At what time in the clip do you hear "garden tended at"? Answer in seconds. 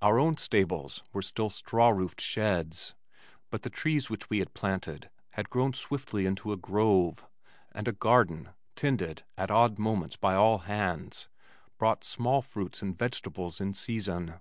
7.92-9.50